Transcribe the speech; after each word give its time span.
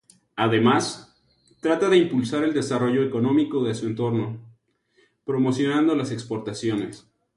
Además, 0.35 1.15
trata 1.59 1.87
de 1.87 1.97
impulsar 1.97 2.43
el 2.43 2.55
desarrollo 2.55 3.03
económico 3.03 3.63
de 3.63 3.75
su 3.75 3.85
entorno, 3.85 4.51
promocionando 5.25 5.93
las 5.95 6.09
exportaciones. 6.09 7.07